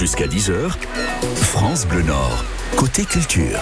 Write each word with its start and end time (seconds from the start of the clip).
Jusqu'à 0.00 0.26
10h, 0.26 0.78
France 1.42 1.86
Bleu 1.86 2.00
Nord, 2.00 2.42
côté 2.76 3.04
culture. 3.04 3.58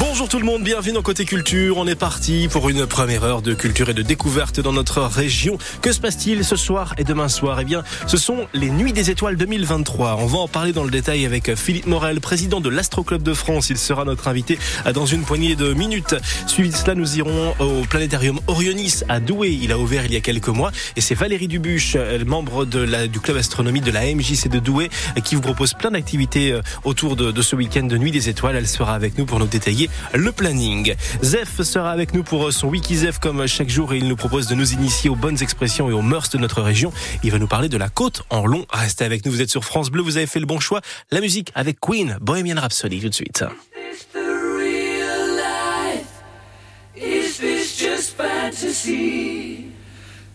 Bonjour 0.00 0.28
tout 0.28 0.38
le 0.38 0.44
monde, 0.44 0.62
bienvenue 0.62 0.92
dans 0.92 1.02
Côté 1.02 1.24
Culture. 1.24 1.76
On 1.76 1.86
est 1.86 1.94
parti 1.94 2.48
pour 2.48 2.68
une 2.68 2.86
première 2.86 3.24
heure 3.24 3.42
de 3.42 3.54
culture 3.54 3.88
et 3.88 3.94
de 3.94 4.02
découverte 4.02 4.60
dans 4.60 4.72
notre 4.72 5.02
région. 5.02 5.58
Que 5.82 5.92
se 5.92 6.00
passe-t-il 6.00 6.44
ce 6.44 6.56
soir 6.56 6.94
et 6.98 7.04
demain 7.04 7.28
soir? 7.28 7.58
Eh 7.60 7.64
bien, 7.64 7.82
ce 8.06 8.16
sont 8.16 8.46
les 8.52 8.70
Nuits 8.70 8.92
des 8.92 9.10
Étoiles 9.10 9.36
2023. 9.36 10.18
On 10.20 10.26
va 10.26 10.38
en 10.38 10.48
parler 10.48 10.72
dans 10.72 10.84
le 10.84 10.90
détail 10.90 11.24
avec 11.26 11.54
Philippe 11.54 11.86
Morel, 11.86 12.20
président 12.20 12.60
de 12.60 12.68
l'Astro 12.68 13.02
Club 13.02 13.22
de 13.22 13.34
France. 13.34 13.70
Il 13.70 13.78
sera 13.78 14.04
notre 14.04 14.28
invité 14.28 14.58
dans 14.92 15.06
une 15.06 15.22
poignée 15.22 15.56
de 15.56 15.72
minutes. 15.72 16.14
Suivi 16.46 16.70
de 16.70 16.76
cela, 16.76 16.94
nous 16.94 17.18
irons 17.18 17.54
au 17.58 17.84
planétarium 17.88 18.40
Orionis 18.46 19.00
à 19.08 19.20
Douai. 19.20 19.58
Il 19.60 19.72
a 19.72 19.78
ouvert 19.78 20.04
il 20.04 20.12
y 20.12 20.16
a 20.16 20.20
quelques 20.20 20.48
mois 20.48 20.70
et 20.96 21.00
c'est 21.00 21.14
Valérie 21.14 21.48
Dubuche, 21.48 21.96
membre 22.26 22.64
de 22.64 22.80
la, 22.80 23.06
du 23.06 23.20
club 23.20 23.36
astronomie 23.36 23.80
de 23.80 23.90
la 23.90 24.02
MJC 24.14 24.48
de 24.48 24.58
Douai, 24.58 24.90
qui 25.24 25.34
vous 25.34 25.40
propose 25.40 25.74
plein 25.74 25.90
d'activités 25.90 26.58
autour 26.84 27.16
de, 27.16 27.30
de 27.30 27.42
ce 27.42 27.56
week-end 27.56 27.84
de 27.84 27.96
Nuit 27.96 28.10
des 28.10 28.28
Étoiles. 28.28 28.33
Elle 28.42 28.68
sera 28.68 28.94
avec 28.94 29.16
nous 29.16 29.26
pour 29.26 29.38
nous 29.38 29.46
détailler 29.46 29.88
le 30.12 30.32
planning. 30.32 30.94
Zef 31.22 31.62
sera 31.62 31.90
avec 31.90 32.14
nous 32.14 32.22
pour 32.22 32.52
son 32.52 32.68
Wiki 32.68 32.96
Zef 32.96 33.18
comme 33.18 33.46
chaque 33.46 33.68
jour 33.68 33.92
et 33.92 33.98
il 33.98 34.08
nous 34.08 34.16
propose 34.16 34.46
de 34.48 34.54
nous 34.54 34.72
initier 34.72 35.08
aux 35.08 35.14
bonnes 35.14 35.40
expressions 35.42 35.88
et 35.88 35.92
aux 35.92 36.02
mœurs 36.02 36.30
de 36.30 36.38
notre 36.38 36.60
région. 36.62 36.92
Il 37.22 37.30
va 37.30 37.38
nous 37.38 37.46
parler 37.46 37.68
de 37.68 37.76
la 37.76 37.88
côte 37.88 38.24
en 38.30 38.46
long. 38.46 38.66
Restez 38.70 39.04
avec 39.04 39.24
nous, 39.24 39.32
vous 39.32 39.40
êtes 39.40 39.50
sur 39.50 39.64
France 39.64 39.90
Bleu, 39.90 40.02
vous 40.02 40.16
avez 40.16 40.26
fait 40.26 40.40
le 40.40 40.46
bon 40.46 40.60
choix. 40.60 40.80
La 41.10 41.20
musique 41.20 41.52
avec 41.54 41.78
Queen, 41.80 42.18
Bohemian 42.20 42.60
Rhapsody 42.60 43.00
tout 43.00 43.08
de 43.08 43.14
suite. 43.14 43.44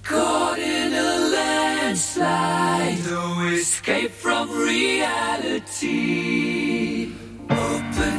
Caught 0.09 0.57
in 0.57 0.91
a 0.91 1.29
landslide, 1.29 2.97
no 3.11 3.47
escape 3.53 4.09
from 4.09 4.49
reality. 4.49 5.99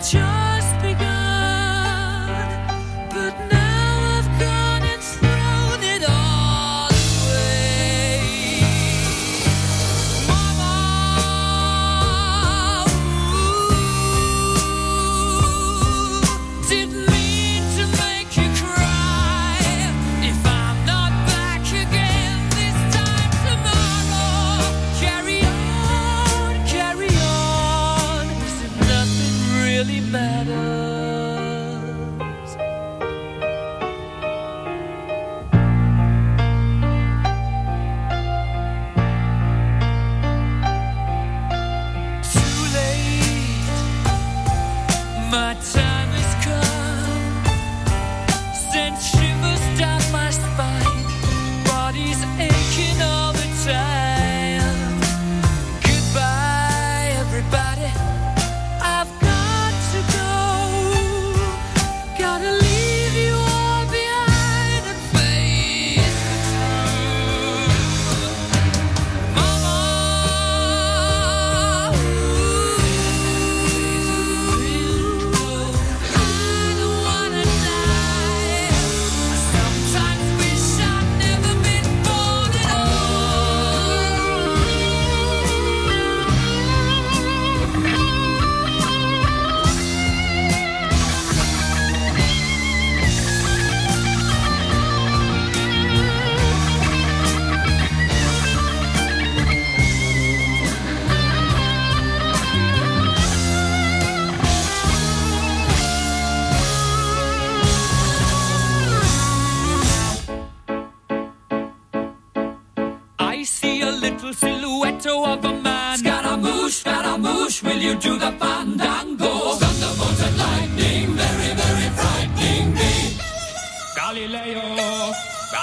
就 0.00 0.18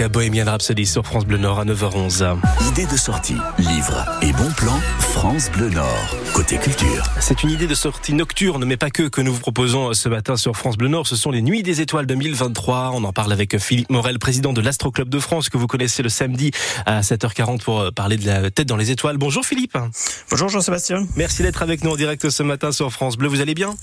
avec 0.00 0.12
Bohemian 0.12 0.44
Rhapsody 0.44 0.86
sur 0.86 1.04
France 1.04 1.24
Bleu 1.24 1.38
Nord 1.38 1.60
à 1.60 1.64
9h11. 1.64 2.36
Idée 2.68 2.86
de 2.86 2.96
sortie, 2.96 3.36
livre 3.58 4.04
et 4.22 4.32
bon 4.32 4.50
plan, 4.56 4.78
France 4.98 5.50
Bleu 5.50 5.70
Nord. 5.70 6.16
Côté 6.34 6.56
culture. 6.58 7.04
C'est 7.20 7.42
une 7.42 7.50
idée 7.50 7.66
de 7.66 7.74
sortie 7.74 8.12
nocturne, 8.12 8.64
mais 8.64 8.76
pas 8.76 8.90
que, 8.90 9.04
que 9.04 9.20
nous 9.20 9.32
vous 9.32 9.40
proposons 9.40 9.92
ce 9.94 10.08
matin 10.08 10.36
sur 10.36 10.56
France 10.56 10.76
Bleu 10.76 10.88
Nord. 10.88 11.06
Ce 11.06 11.16
sont 11.16 11.30
les 11.30 11.42
Nuits 11.42 11.62
des 11.62 11.80
Étoiles 11.80 12.06
2023. 12.06 12.92
On 12.94 13.04
en 13.04 13.12
parle 13.12 13.32
avec 13.32 13.58
Philippe 13.58 13.90
Morel, 13.90 14.18
président 14.18 14.52
de 14.52 14.60
l'Astro 14.60 14.90
Club 14.90 15.08
de 15.08 15.18
France, 15.18 15.48
que 15.48 15.58
vous 15.58 15.66
connaissez 15.66 16.02
le 16.02 16.08
samedi 16.08 16.52
à 16.86 17.00
7h40 17.00 17.62
pour 17.62 17.92
parler 17.92 18.16
de 18.16 18.26
la 18.26 18.50
tête 18.50 18.68
dans 18.68 18.76
les 18.76 18.90
étoiles. 18.90 19.16
Bonjour 19.16 19.44
Philippe. 19.44 19.76
Bonjour 20.30 20.48
Jean-Sébastien. 20.48 21.06
Merci 21.16 21.42
d'être 21.42 21.62
avec 21.62 21.82
nous 21.82 21.90
en 21.90 21.96
direct 21.96 22.30
ce 22.30 22.42
matin 22.42 22.72
sur 22.72 22.92
France 22.92 23.16
Bleu. 23.16 23.28
Vous 23.28 23.40
allez 23.40 23.54
bien? 23.54 23.74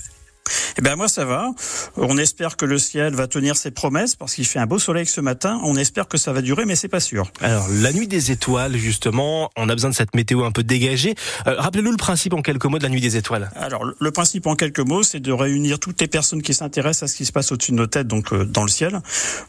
Eh 0.78 0.82
ben 0.82 0.96
moi 0.96 1.08
ça 1.08 1.24
va. 1.24 1.50
On 1.96 2.18
espère 2.18 2.56
que 2.56 2.64
le 2.64 2.78
ciel 2.78 3.14
va 3.14 3.26
tenir 3.26 3.56
ses 3.56 3.70
promesses 3.70 4.16
parce 4.16 4.34
qu'il 4.34 4.46
fait 4.46 4.58
un 4.58 4.66
beau 4.66 4.78
soleil 4.78 5.06
ce 5.06 5.20
matin. 5.20 5.60
On 5.64 5.76
espère 5.76 6.08
que 6.08 6.18
ça 6.18 6.32
va 6.32 6.42
durer, 6.42 6.64
mais 6.64 6.76
c'est 6.76 6.88
pas 6.88 7.00
sûr. 7.00 7.30
Alors 7.40 7.66
la 7.68 7.92
nuit 7.92 8.08
des 8.08 8.30
étoiles, 8.30 8.76
justement, 8.76 9.50
on 9.56 9.68
a 9.68 9.74
besoin 9.74 9.90
de 9.90 9.94
cette 9.94 10.14
météo 10.14 10.44
un 10.44 10.52
peu 10.52 10.62
dégagée. 10.62 11.14
Euh, 11.46 11.54
rappelez-nous 11.58 11.90
le 11.90 11.96
principe 11.96 12.34
en 12.34 12.42
quelques 12.42 12.66
mots 12.66 12.78
de 12.78 12.82
la 12.82 12.88
nuit 12.88 13.00
des 13.00 13.16
étoiles. 13.16 13.50
Alors 13.56 13.84
le 13.98 14.10
principe 14.10 14.46
en 14.46 14.54
quelques 14.54 14.80
mots, 14.80 15.02
c'est 15.02 15.20
de 15.20 15.32
réunir 15.32 15.78
toutes 15.78 16.00
les 16.00 16.08
personnes 16.08 16.42
qui 16.42 16.54
s'intéressent 16.54 17.04
à 17.04 17.12
ce 17.12 17.16
qui 17.16 17.26
se 17.26 17.32
passe 17.32 17.52
au-dessus 17.52 17.72
de 17.72 17.76
nos 17.76 17.86
têtes, 17.86 18.08
donc 18.08 18.32
euh, 18.32 18.44
dans 18.44 18.62
le 18.62 18.68
ciel, 18.68 19.00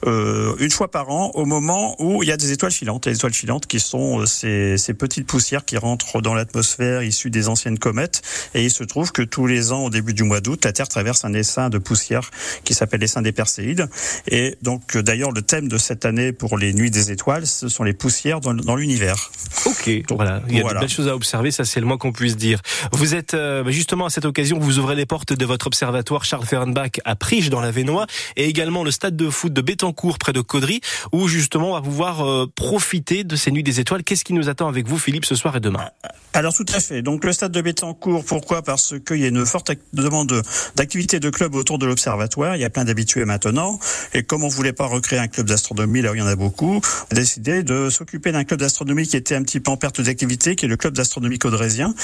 euh, 0.05 0.55
une 0.59 0.71
fois 0.71 0.91
par 0.91 1.09
an, 1.09 1.31
au 1.35 1.45
moment 1.45 1.95
où 1.99 2.23
il 2.23 2.29
y 2.29 2.31
a 2.31 2.37
des 2.37 2.51
étoiles 2.51 2.71
filantes. 2.71 3.05
Les 3.05 3.15
étoiles 3.15 3.33
filantes 3.33 3.67
qui 3.67 3.79
sont 3.79 4.25
ces, 4.25 4.77
ces 4.77 4.93
petites 4.93 5.27
poussières 5.27 5.65
qui 5.65 5.77
rentrent 5.77 6.21
dans 6.21 6.33
l'atmosphère 6.33 7.01
issues 7.03 7.29
des 7.29 7.47
anciennes 7.47 7.79
comètes. 7.79 8.21
Et 8.53 8.63
il 8.63 8.71
se 8.71 8.83
trouve 8.83 9.11
que 9.11 9.21
tous 9.21 9.47
les 9.47 9.71
ans, 9.71 9.85
au 9.85 9.89
début 9.89 10.13
du 10.13 10.23
mois 10.23 10.41
d'août, 10.41 10.63
la 10.65 10.73
Terre 10.73 10.86
traverse 10.87 11.25
un 11.25 11.33
essaim 11.33 11.69
de 11.69 11.77
poussière 11.77 12.29
qui 12.63 12.73
s'appelle 12.73 13.01
l'essaim 13.01 13.21
des 13.21 13.31
Perséides. 13.31 13.89
Et 14.27 14.57
donc, 14.61 14.97
d'ailleurs, 14.97 15.31
le 15.31 15.41
thème 15.41 15.67
de 15.67 15.77
cette 15.77 16.05
année 16.05 16.31
pour 16.31 16.57
les 16.57 16.73
Nuits 16.73 16.91
des 16.91 17.11
Étoiles, 17.11 17.47
ce 17.47 17.69
sont 17.69 17.83
les 17.83 17.93
poussières 17.93 18.39
dans, 18.41 18.53
dans 18.53 18.75
l'univers. 18.75 19.31
Ok, 19.65 19.89
voilà. 20.09 20.41
Il 20.49 20.57
y 20.57 20.61
a 20.61 20.73
de 20.73 20.79
belles 20.79 20.89
choses 20.89 21.07
à 21.07 21.15
observer, 21.15 21.51
ça 21.51 21.65
c'est 21.65 21.79
le 21.79 21.85
moins 21.85 21.97
qu'on 21.97 22.11
puisse 22.11 22.37
dire. 22.37 22.61
Vous 22.91 23.15
êtes 23.15 23.33
euh, 23.33 23.63
bah, 23.63 23.71
justement 23.71 24.05
à 24.05 24.09
cette 24.09 24.25
occasion, 24.25 24.59
vous 24.59 24.79
ouvrez 24.79 24.95
les 24.95 25.05
portes 25.05 25.33
de 25.33 25.45
votre 25.45 25.67
observatoire 25.67 26.25
Charles 26.25 26.45
Fernbach 26.45 26.99
à 27.05 27.15
Priche 27.15 27.49
dans 27.49 27.61
la 27.61 27.71
Vénois 27.71 28.07
et 28.35 28.45
également 28.45 28.83
le 28.83 28.91
stade 28.91 29.15
de 29.15 29.29
foot 29.29 29.53
de 29.53 29.61
Bétancourt 29.61 30.17
près 30.17 30.33
de 30.33 30.41
Caudry 30.41 30.81
où 31.11 31.27
justement 31.27 31.71
on 31.71 31.73
va 31.73 31.81
pouvoir 31.81 32.27
euh, 32.27 32.51
profiter 32.55 33.23
de 33.23 33.35
ces 33.35 33.51
Nuits 33.51 33.63
des 33.63 33.79
Étoiles. 33.79 34.03
Qu'est-ce 34.03 34.23
qui 34.23 34.33
nous 34.33 34.49
attend 34.49 34.67
avec 34.67 34.87
vous 34.87 34.97
Philippe 34.97 35.25
ce 35.25 35.35
soir 35.35 35.55
et 35.55 35.59
demain? 35.59 35.89
Alors 36.33 36.53
tout 36.53 36.65
à 36.73 36.79
fait. 36.79 37.01
Donc 37.01 37.23
le 37.23 37.33
stade 37.33 37.51
de 37.51 37.61
Bétancourt, 37.61 38.23
pourquoi? 38.25 38.61
Parce 38.61 38.95
qu'il 39.05 39.17
y 39.17 39.25
a 39.25 39.27
une 39.27 39.45
forte 39.45 39.71
demande 39.93 40.41
d'activité 40.77 41.19
de 41.19 41.29
clubs 41.29 41.55
autour 41.55 41.79
de 41.79 41.85
l'observatoire. 41.85 42.55
Il 42.55 42.61
y 42.61 42.65
a 42.65 42.69
plein 42.69 42.85
d'habitués 42.85 43.25
maintenant. 43.25 43.79
Et 44.13 44.23
comme 44.23 44.43
on 44.43 44.47
voulait 44.47 44.73
pas 44.73 44.85
recréer 44.85 45.19
un 45.19 45.27
club 45.27 45.47
d'astronomie 45.47 46.01
là 46.01 46.11
où 46.11 46.15
il 46.15 46.19
y 46.19 46.21
en 46.21 46.27
a 46.27 46.35
beaucoup, 46.35 46.75
on 46.75 47.11
a 47.11 47.15
décidé 47.15 47.63
de 47.63 47.89
s'occuper 47.89 48.31
d'un 48.31 48.43
club 48.43 48.59
d'astronomie 48.59 49.07
qui 49.07 49.17
était 49.17 49.35
un 49.35 49.41
petit 49.41 49.59
peu 49.59 49.71
en 49.71 49.77
perte 49.77 49.99
d'activité, 50.01 50.55
qui 50.55 50.65
est 50.65 50.67
le 50.67 50.77
club 50.77 50.93
d'astronomie 50.93 51.39
caudrésien. 51.39 51.95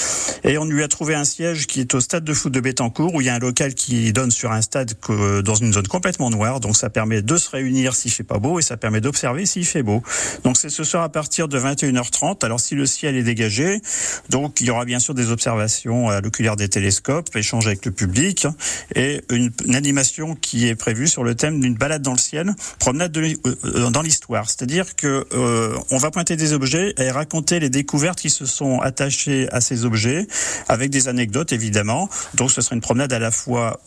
Et 0.42 0.58
on 0.58 0.64
lui 0.64 0.82
a 0.82 0.88
trouvé 0.88 1.14
un 1.14 1.24
siège 1.24 1.66
qui 1.68 1.80
est 1.80 1.94
au 1.94 2.00
stade 2.00 2.24
de 2.24 2.34
foot 2.34 2.52
de 2.52 2.60
Bétancourt, 2.60 3.14
où 3.14 3.20
il 3.20 3.28
y 3.28 3.30
a 3.30 3.34
un 3.34 3.38
local 3.38 3.74
qui 3.74 4.12
donne 4.12 4.32
sur 4.32 4.50
un 4.50 4.60
stade 4.60 4.94
dans 5.44 5.54
une 5.54 5.72
zone 5.72 5.86
complètement 5.86 6.30
noire. 6.30 6.58
Donc 6.58 6.76
ça 6.76 6.90
permet 6.90 7.22
de 7.22 7.36
se 7.36 7.50
réunir 7.50 7.94
s'il 7.94 8.10
fait 8.10 8.24
pas 8.24 8.38
beau 8.38 8.58
et 8.58 8.62
ça 8.62 8.76
permet 8.76 9.00
d'observer 9.00 9.46
s'il 9.46 9.66
fait 9.66 9.84
beau. 9.84 10.02
Donc 10.42 10.56
c'est 10.56 10.68
ce 10.68 10.82
soir 10.82 11.04
à 11.04 11.08
partir 11.08 11.46
de 11.46 11.58
21h30. 11.58 12.44
Alors 12.44 12.58
si 12.58 12.74
le 12.74 12.86
ciel 12.86 13.14
est 13.16 13.22
dégagé, 13.22 13.80
donc 14.30 14.60
il 14.60 14.66
y 14.66 14.70
aura 14.70 14.84
bien 14.84 14.98
sûr 14.98 15.14
des 15.14 15.30
observations 15.30 16.08
à 16.08 16.20
l'oculaire 16.20 16.56
des 16.56 16.68
télescopes, 16.68 17.34
échange 17.36 17.68
avec 17.68 17.84
le 17.86 17.92
public 17.92 18.48
et 18.94 19.22
une, 19.30 19.52
animation 19.74 20.34
qui 20.34 20.68
est 20.68 20.74
prévue 20.74 21.08
sur 21.08 21.24
le 21.24 21.34
thème 21.34 21.60
d'une 21.60 21.74
balade 21.74 22.02
dans 22.02 22.12
le 22.12 22.18
ciel, 22.18 22.54
promenade 22.78 23.16
euh, 23.16 23.34
euh, 23.64 23.90
dans 23.90 24.02
l'histoire. 24.02 24.48
C'est-à-dire 24.48 24.96
que 24.96 25.26
euh, 25.32 25.76
on 25.90 25.98
va 25.98 26.10
pointer 26.10 26.36
des 26.36 26.52
objets 26.52 26.94
et 26.98 27.10
raconter 27.10 27.60
les 27.60 27.70
découvertes 27.70 28.18
qui 28.18 28.30
se 28.30 28.46
sont 28.46 28.80
attachées 28.80 29.48
à 29.50 29.60
ces 29.60 29.84
objets, 29.84 30.26
avec 30.68 30.90
des 30.90 31.08
anecdotes 31.08 31.52
évidemment. 31.52 32.08
Donc 32.34 32.50
ce 32.50 32.60
sera 32.60 32.74
une 32.74 32.80
promenade 32.80 33.12
à 33.12 33.18
la 33.18 33.30
fois 33.30 33.80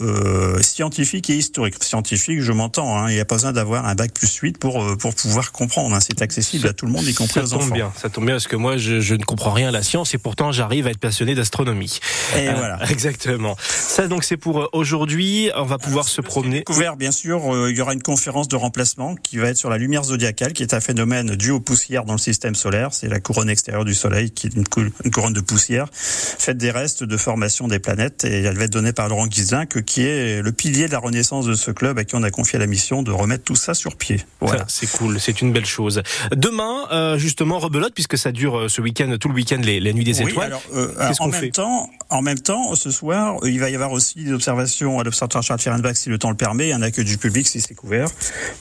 scientifique 0.62 1.30
et 1.30 1.36
historique. 1.36 1.76
Scientifique, 1.84 2.42
je 2.42 2.52
m'entends. 2.52 2.98
Hein, 2.98 3.10
il 3.10 3.16
n'y 3.16 3.20
a 3.20 3.26
pas 3.26 3.36
besoin 3.36 3.54
d'avoir 3.54 3.86
un 3.86 3.96
bac 3.96 4.14
plus 4.14 4.34
8 4.34 4.58
pour 4.58 4.98
pour 4.98 5.16
pouvoir 5.16 5.52
comprendre. 5.52 5.96
Hein. 5.96 6.00
C'est 6.02 6.22
accessible 6.22 6.68
à 6.68 6.74
tout 6.74 6.86
le 6.86 6.92
monde, 6.92 7.06
y 7.06 7.14
compris 7.14 7.40
aux 7.40 7.54
enfants. 7.54 7.74
Bien, 7.74 7.92
ça 7.96 8.10
tombe 8.10 8.26
bien 8.26 8.36
parce 8.36 8.48
que 8.48 8.56
moi 8.56 8.78
je, 8.78 9.00
je, 9.00 9.16
ne 9.16 9.24
comprends 9.24 9.52
rien 9.52 9.70
à 9.70 9.72
la 9.72 9.84
science 9.84 10.14
et 10.14 10.18
pourtant 10.18 10.52
j'arrive 10.52 10.88
à 10.88 10.92
être 10.92 11.00
passionné 11.00 11.36
d'astronomie. 11.36 12.00
Et 12.36 12.46
voilà. 12.46 12.80
Exactement. 12.90 13.56
Ça 13.70 14.08
donc 14.08 14.24
c'est 14.24 14.38
pour 14.38 14.57
aujourd'hui 14.74 14.98
aujourd'hui, 14.98 15.52
on 15.56 15.64
va 15.64 15.78
pouvoir 15.78 16.08
se 16.08 16.22
promener. 16.22 16.64
Couvert, 16.64 16.96
bien 16.96 17.12
sûr, 17.12 17.54
euh, 17.54 17.70
il 17.70 17.78
y 17.78 17.82
aura 17.82 17.94
une 17.94 18.02
conférence 18.02 18.48
de 18.48 18.56
remplacement 18.56 19.16
qui 19.16 19.38
va 19.38 19.50
être 19.50 19.58
sur 19.58 19.70
la 19.70 19.78
lumière 19.78 20.04
zodiacale, 20.04 20.54
qui 20.54 20.64
est 20.64 20.74
un 20.74 20.80
phénomène 20.80 21.36
dû 21.36 21.52
aux 21.52 21.60
poussières 21.60 22.04
dans 22.04 22.14
le 22.14 22.20
système 22.20 22.56
solaire. 22.56 22.90
C'est 22.94 23.08
la 23.08 23.20
couronne 23.20 23.50
extérieure 23.50 23.86
du 23.86 23.94
Soleil, 23.94 24.32
qui 24.32 24.48
est 24.48 24.56
une, 24.56 24.66
couronne 25.12 25.34
de 25.34 25.42
poussière, 25.42 25.88
faite 25.94 26.58
des 26.58 26.72
restes 26.72 27.04
de 27.04 27.18
formation 27.18 27.68
des 27.68 27.78
planètes. 27.78 28.26
Et 28.26 28.42
elle 28.42 28.58
va 28.58 28.64
être 28.64 28.72
donnée 28.72 28.92
par 28.92 29.08
Laurent 29.08 29.28
Guislin, 29.28 29.68
qui 29.68 30.02
est 30.02 30.42
le 30.42 30.52
pilier 30.52 30.88
de 30.88 30.92
la 30.94 31.00
renaissance 31.00 31.46
de 31.46 31.54
ce 31.54 31.70
club, 31.70 32.00
à 32.00 32.04
qui 32.04 32.16
on 32.16 32.24
a 32.24 32.32
confié 32.32 32.58
la 32.58 32.66
mission 32.66 33.04
de 33.04 33.12
remettre 33.12 33.44
tout 33.44 33.56
ça 33.56 33.76
sur 33.76 33.98
pied. 33.98 34.26
Voilà. 34.42 34.66
C'est 34.68 34.90
cool, 34.90 35.20
c'est 35.20 35.42
une 35.42 35.54
belle 35.54 35.68
chose. 35.68 36.02
Demain, 36.36 36.88
euh, 36.92 37.20
justement, 37.20 37.60
rebelote, 37.60 37.94
puisque 37.94 38.18
ça 38.18 38.32
dure 38.32 38.58
euh, 38.58 38.68
ce 38.68 38.82
week-end, 38.82 39.16
tout 39.20 39.30
le 39.30 39.36
week-end, 39.36 39.62
les, 39.64 39.80
les 39.80 39.94
nuits 39.94 40.06
des 40.06 40.24
oui, 40.24 40.32
étoiles. 40.32 40.48
Alors, 40.48 40.64
Qu'est-ce 41.08 41.20
qu'on 41.20 41.32
fait? 41.32 41.52
temps, 41.52 41.90
En 42.10 42.24
même 42.24 42.40
temps, 42.40 42.74
ce 42.74 42.90
soir, 42.90 43.38
il 43.44 43.60
va 43.60 43.70
y 43.70 43.76
avoir 43.76 43.92
aussi 43.92 44.24
des 44.24 44.34
observations 44.34 44.47
à 44.48 45.04
l'Observatoire 45.04 45.44
Charles 45.44 45.60
Ferenbach 45.60 45.96
si 45.96 46.10
le 46.10 46.18
temps 46.18 46.30
le 46.30 46.38
permet, 46.38 46.72
un 46.72 46.82
accueil 46.82 47.06
du 47.06 47.18
public 47.18 47.48
si 47.48 47.62
c'est 47.62 47.76
couvert. 47.76 48.08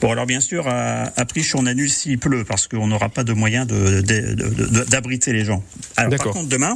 Bon, 0.01 0.11
alors 0.11 0.25
bien 0.25 0.39
sûr, 0.39 0.67
à, 0.67 1.11
à 1.15 1.25
Priche, 1.25 1.55
on 1.55 1.65
annule 1.65 1.89
s'il 1.89 2.19
pleut 2.19 2.43
parce 2.43 2.67
qu'on 2.67 2.87
n'aura 2.87 3.09
pas 3.09 3.23
de 3.23 3.33
moyen 3.33 3.65
d'abriter 3.65 5.31
de, 5.31 5.35
de, 5.35 5.39
les 5.39 5.45
gens. 5.45 5.63
Alors, 5.95 6.15
par 6.15 6.33
contre, 6.33 6.49
demain, 6.49 6.75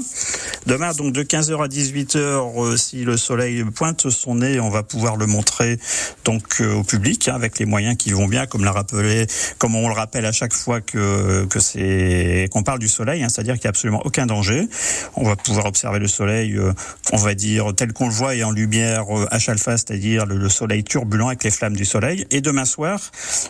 demain, 0.65 0.93
donc 0.93 1.13
de 1.13 1.23
15h 1.23 1.63
à 1.63 1.67
18h, 1.67 2.17
euh, 2.17 2.77
si 2.77 3.03
le 3.03 3.17
soleil 3.17 3.63
pointe 3.63 4.09
son 4.09 4.35
nez, 4.35 4.59
on 4.59 4.69
va 4.69 4.83
pouvoir 4.83 5.15
le 5.15 5.25
montrer 5.25 5.79
donc 6.25 6.61
euh, 6.61 6.73
au 6.73 6.83
public 6.83 7.27
hein, 7.27 7.35
avec 7.35 7.59
les 7.59 7.65
moyens 7.65 7.97
qui 7.97 8.11
vont 8.11 8.27
bien, 8.27 8.45
comme 8.45 8.63
l'a 8.63 8.71
rappelé, 8.71 9.27
comme 9.57 9.75
on 9.75 9.87
le 9.87 9.93
rappelle 9.93 10.25
à 10.25 10.31
chaque 10.31 10.53
fois 10.53 10.81
que 10.81 11.45
que 11.45 11.59
c'est 11.59 12.49
qu'on 12.51 12.63
parle 12.63 12.79
du 12.79 12.87
soleil, 12.87 13.23
hein, 13.23 13.29
c'est-à-dire 13.29 13.55
qu'il 13.55 13.63
n'y 13.63 13.67
a 13.67 13.69
absolument 13.69 14.01
aucun 14.05 14.25
danger. 14.25 14.67
On 15.15 15.23
va 15.23 15.35
pouvoir 15.35 15.65
observer 15.65 15.99
le 15.99 16.07
soleil, 16.07 16.57
euh, 16.57 16.73
on 17.11 17.17
va 17.17 17.33
dire 17.33 17.73
tel 17.75 17.93
qu'on 17.93 18.07
le 18.07 18.13
voit 18.13 18.35
et 18.35 18.43
en 18.43 18.51
lumière 18.51 19.00
H-alpha, 19.09 19.77
c'est-à-dire 19.77 20.25
le, 20.25 20.49
soleil 20.49 20.83
turbulent 20.83 21.27
avec 21.27 21.43
les 21.43 21.51
flammes 21.51 21.75
du 21.75 21.85
soleil. 21.85 22.25
Et 22.31 22.41
demain 22.41 22.65
soir, 22.65 22.99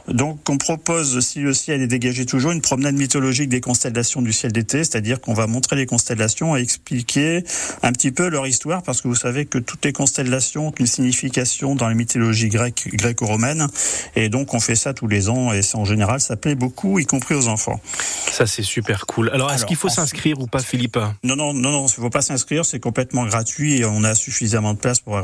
donc 0.07 0.39
on 0.49 0.57
propose, 0.57 1.19
si 1.19 1.39
le 1.39 1.53
ciel 1.53 1.81
est 1.81 1.87
dégagé 1.87 2.25
toujours, 2.25 2.51
une 2.51 2.61
promenade 2.61 2.95
mythologique 2.95 3.49
des 3.49 3.61
constellations 3.61 4.21
du 4.21 4.33
ciel 4.33 4.51
d'été, 4.51 4.79
c'est-à-dire 4.79 5.21
qu'on 5.21 5.33
va 5.33 5.47
montrer 5.47 5.75
les 5.75 5.85
constellations 5.85 6.55
et 6.55 6.61
expliquer 6.61 7.43
un 7.83 7.91
petit 7.91 8.11
peu 8.11 8.29
leur 8.29 8.47
histoire, 8.47 8.83
parce 8.83 9.01
que 9.01 9.07
vous 9.07 9.15
savez 9.15 9.45
que 9.45 9.57
toutes 9.57 9.85
les 9.85 9.93
constellations 9.93 10.67
ont 10.67 10.73
une 10.79 10.87
signification 10.87 11.75
dans 11.75 11.87
la 11.87 11.95
mythologie 11.95 12.49
grecque, 12.49 12.89
grecque-romaine, 12.93 13.67
et 14.15 14.29
donc 14.29 14.53
on 14.53 14.59
fait 14.59 14.75
ça 14.75 14.93
tous 14.93 15.07
les 15.07 15.29
ans, 15.29 15.53
et 15.53 15.61
en 15.73 15.85
général, 15.85 16.19
ça 16.19 16.35
plaît 16.35 16.55
beaucoup, 16.55 16.99
y 16.99 17.05
compris 17.05 17.35
aux 17.35 17.47
enfants. 17.47 17.79
Ça 18.31 18.45
c'est 18.47 18.63
super 18.63 19.05
cool. 19.05 19.29
Alors, 19.33 19.51
est-ce 19.51 19.65
qu'il 19.65 19.77
faut 19.77 19.89
s'inscrire 19.89 20.39
ou 20.39 20.47
pas, 20.47 20.59
Philippe? 20.59 20.97
Non, 21.23 21.35
non, 21.35 21.53
non, 21.53 21.71
non, 21.71 21.85
il 21.87 21.93
faut 21.93 22.09
pas 22.09 22.21
s'inscrire, 22.21 22.65
c'est 22.65 22.79
complètement 22.79 23.25
gratuit, 23.25 23.77
et 23.77 23.85
on 23.85 24.03
a 24.03 24.15
suffisamment 24.15 24.73
de 24.73 24.79
place 24.79 24.99
pour 24.99 25.17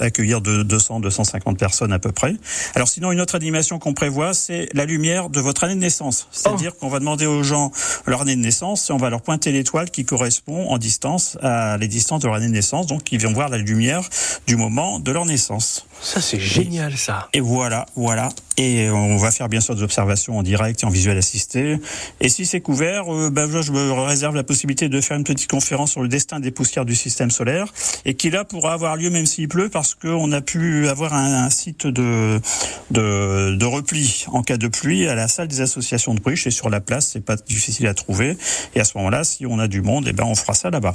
accueillir 0.00 0.40
de 0.40 0.62
200, 0.62 1.00
250 1.00 1.58
personnes 1.58 1.92
à 1.92 1.98
peu 1.98 2.12
près. 2.12 2.34
Alors 2.74 2.88
sinon, 2.88 3.12
une 3.12 3.20
autre 3.20 3.34
animation 3.34 3.78
qu'on 3.78 3.94
prévoit, 3.94 4.34
c'est 4.34 4.68
la 4.74 4.84
lumière 4.84 5.30
de 5.30 5.40
votre 5.40 5.64
année 5.64 5.74
de 5.74 5.80
naissance. 5.80 6.28
C'est-à-dire 6.30 6.72
oh. 6.74 6.78
qu'on 6.80 6.88
va 6.88 6.98
demander 6.98 7.26
aux 7.26 7.42
gens 7.42 7.72
leur 8.06 8.22
année 8.22 8.36
de 8.36 8.40
naissance 8.40 8.90
et 8.90 8.92
on 8.92 8.96
va 8.96 9.10
leur 9.10 9.22
pointer 9.22 9.52
l'étoile 9.52 9.90
qui 9.90 10.04
correspond 10.04 10.68
en 10.68 10.78
distance 10.78 11.38
à 11.42 11.76
les 11.78 11.88
distances 11.88 12.22
de 12.22 12.26
leur 12.26 12.36
année 12.36 12.46
de 12.46 12.52
naissance. 12.52 12.86
Donc, 12.86 13.10
ils 13.12 13.20
vont 13.20 13.32
voir 13.32 13.48
la 13.48 13.58
lumière 13.58 14.02
du 14.46 14.56
moment 14.56 14.98
de 14.98 15.10
leur 15.12 15.26
naissance. 15.26 15.86
Ça, 16.00 16.20
c'est 16.20 16.40
génial, 16.40 16.96
ça. 16.96 17.28
Et 17.32 17.40
voilà, 17.40 17.86
voilà. 17.94 18.28
Et 18.58 18.90
on 18.90 19.16
va 19.16 19.30
faire 19.30 19.48
bien 19.48 19.60
sûr 19.60 19.74
des 19.74 19.82
observations 19.82 20.38
en 20.38 20.42
direct 20.42 20.82
et 20.82 20.86
en 20.86 20.90
visuel 20.90 21.16
assisté. 21.16 21.78
Et 22.20 22.28
si 22.28 22.44
c'est 22.46 22.60
couvert, 22.60 23.12
euh, 23.12 23.30
ben, 23.30 23.48
je 23.60 23.72
me 23.72 23.92
réserve 23.92 24.34
la 24.34 24.44
possibilité 24.44 24.88
de 24.88 25.00
faire 25.00 25.16
une 25.16 25.24
petite 25.24 25.50
conférence 25.50 25.92
sur 25.92 26.02
le 26.02 26.08
destin 26.08 26.40
des 26.40 26.50
poussières 26.50 26.84
du 26.84 26.94
système 26.94 27.30
solaire 27.30 27.72
et 28.04 28.14
qui 28.14 28.30
là 28.30 28.44
pourra 28.44 28.74
avoir 28.74 28.96
lieu 28.96 29.10
même 29.10 29.26
s'il 29.26 29.48
pleut 29.48 29.68
parce 29.68 29.94
qu'on 29.94 30.32
a 30.32 30.40
pu 30.40 30.88
avoir 30.88 31.14
un, 31.14 31.48
site 31.50 31.86
de, 31.86 32.40
de, 32.90 33.54
de 33.56 33.64
repli 33.64 34.26
en 34.28 34.42
cas 34.42 34.56
de 34.56 34.68
pluie 34.68 35.08
à 35.08 35.14
la 35.14 35.28
salle 35.28 35.48
des 35.48 35.60
associations 35.60 36.14
de 36.14 36.20
Bruche 36.20 36.46
et 36.46 36.50
sur 36.50 36.70
la 36.70 36.80
place, 36.80 37.10
c'est 37.12 37.24
pas 37.24 37.36
difficile 37.36 37.86
à 37.86 37.94
trouver. 37.94 38.36
Et 38.74 38.80
à 38.80 38.84
ce 38.84 38.96
moment-là, 38.98 39.24
si 39.24 39.46
on 39.46 39.58
a 39.58 39.68
du 39.68 39.82
monde, 39.82 40.06
et 40.06 40.10
eh 40.10 40.12
ben 40.12 40.24
on 40.24 40.34
fera 40.34 40.54
ça 40.54 40.70
là-bas. 40.70 40.94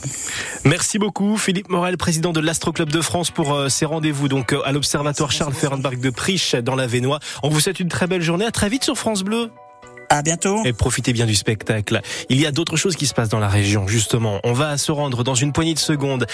Merci 0.63 0.99
beaucoup 0.99 1.37
Philippe 1.37 1.69
Morel, 1.69 1.97
président 1.97 2.33
de 2.33 2.39
l'Astro 2.39 2.71
Club 2.71 2.89
de 2.89 3.01
France 3.01 3.31
pour 3.31 3.53
euh, 3.53 3.69
ces 3.69 3.85
rendez-vous 3.85 4.27
donc 4.27 4.53
euh, 4.53 4.61
à 4.65 4.71
l'Observatoire 4.71 5.31
Charles 5.31 5.53
Ferenbach 5.53 5.97
de 5.99 6.09
Priche 6.09 6.55
dans 6.55 6.75
la 6.75 6.87
Vénois. 6.87 7.19
On 7.47 7.49
vous 7.49 7.61
souhaite 7.61 7.79
une 7.79 7.87
très 7.87 8.07
belle 8.07 8.21
journée. 8.21 8.43
À 8.43 8.51
très 8.51 8.67
vite 8.67 8.83
sur 8.83 8.97
France 8.97 9.23
Bleu. 9.23 9.51
À 10.09 10.21
bientôt. 10.21 10.65
Et 10.65 10.73
profitez 10.73 11.13
bien 11.13 11.25
du 11.25 11.33
spectacle. 11.33 12.01
Il 12.27 12.41
y 12.41 12.45
a 12.45 12.51
d'autres 12.51 12.75
choses 12.75 12.97
qui 12.97 13.07
se 13.07 13.13
passent 13.13 13.29
dans 13.29 13.39
la 13.39 13.47
région, 13.47 13.87
justement. 13.87 14.41
On 14.43 14.51
va 14.51 14.77
se 14.77 14.91
rendre 14.91 15.23
dans 15.23 15.33
une 15.33 15.53
poignée 15.53 15.73
de 15.73 15.79
secondes 15.79 16.27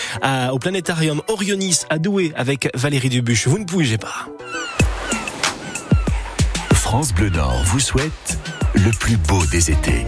au 0.52 0.58
planétarium 0.58 1.22
Orionis 1.28 1.82
à 1.92 2.00
Douai 2.00 2.34
avec 2.36 2.68
Valérie 2.74 3.10
Dubuche. 3.10 3.48
Vous 3.48 3.60
ne 3.60 3.64
bougez 3.64 4.00
pas. 4.00 4.28
France 6.74 7.14
Bleu 7.14 7.30
Nord 7.30 7.62
vous 7.66 7.80
souhaite 7.80 8.40
le 8.74 8.90
plus 8.90 9.18
beau 9.18 9.46
des 9.52 9.70
étés. 9.70 10.08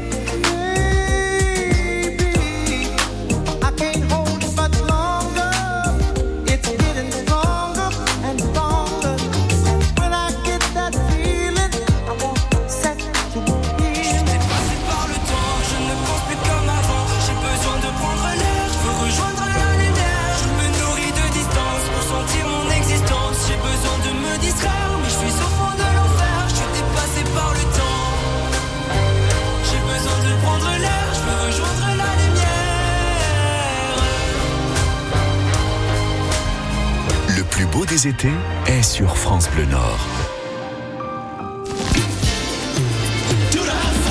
Est 37.95 38.83
sur 38.83 39.15
France 39.15 39.49
Bleu 39.51 39.63
Nord. 39.67 39.99